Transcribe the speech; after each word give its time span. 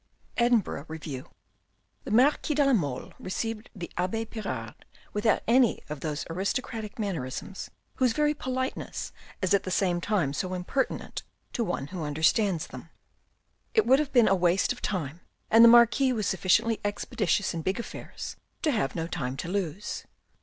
Edinburgh 0.35 0.85
Review. 0.87 1.29
The 2.05 2.09
Marquis 2.09 2.55
de 2.55 2.65
la 2.65 2.73
Mole 2.73 3.13
received 3.19 3.69
the 3.75 3.91
abbe 3.97 4.25
Pirard 4.25 4.73
without 5.13 5.43
any 5.47 5.83
of 5.89 5.99
those 5.99 6.25
aristocratic 6.27 6.97
mannerisms 6.97 7.69
whose 7.97 8.11
very 8.13 8.33
politeness 8.33 9.11
is 9.43 9.53
at 9.53 9.61
the 9.61 9.69
same 9.69 10.01
time 10.01 10.33
so 10.33 10.55
impertinent 10.55 11.21
to 11.53 11.63
one 11.63 11.85
who 11.89 12.03
understands 12.03 12.65
them. 12.65 12.89
It 13.75 13.85
would 13.85 13.99
have 13.99 14.11
been 14.11 14.25
waste 14.39 14.73
of 14.73 14.81
time, 14.81 15.21
and 15.51 15.63
the 15.63 15.69
Marquis 15.69 16.11
was 16.13 16.25
sufficiently 16.25 16.79
expeditious 16.83 17.53
in 17.53 17.61
big 17.61 17.79
affairs 17.79 18.35
to 18.63 18.71
have 18.71 18.95
no 18.95 19.05
time 19.05 19.37
to 19.37 19.47
lose. 19.47 20.05